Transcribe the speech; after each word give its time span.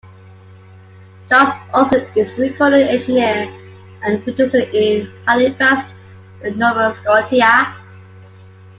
Charles 1.29 1.53
Austin 1.75 2.07
is 2.15 2.33
a 2.35 2.41
recording 2.41 2.87
engineer 2.87 3.47
and 4.03 4.23
producer 4.23 4.57
in 4.73 5.13
Halifax, 5.27 5.91
Nova 6.55 6.91
Scotia. 6.91 7.75